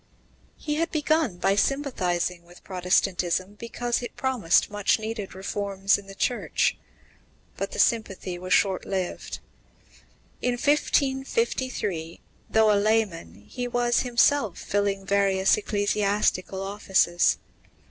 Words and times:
He 0.57 0.77
had 0.77 0.89
begun 0.89 1.37
by 1.37 1.53
sympathizing 1.55 2.43
with 2.43 2.63
Protestantism, 2.63 3.53
because 3.53 4.01
it 4.01 4.15
promised 4.15 4.71
much 4.71 4.97
needed 4.97 5.35
reforms 5.35 5.95
in 5.95 6.07
the 6.07 6.15
Church; 6.15 6.75
but 7.55 7.69
the 7.71 7.77
sympathy 7.77 8.39
was 8.39 8.51
short 8.51 8.83
lived. 8.83 9.37
In 10.41 10.53
1553, 10.53 12.19
though 12.49 12.73
a 12.73 12.81
layman, 12.81 13.43
he 13.45 13.67
was 13.67 13.99
himself 13.99 14.57
filling 14.57 15.05
various 15.05 15.55
ecclesiastical 15.55 16.63
offices. 16.63 17.37